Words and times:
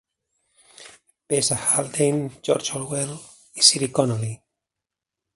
B. 1.27 1.37
S. 1.43 1.49
Haldane, 1.65 2.31
George 2.47 2.73
Orwell 2.79 3.13
i 3.61 3.67
Cyril 3.67 3.91
Connolly. 3.99 4.33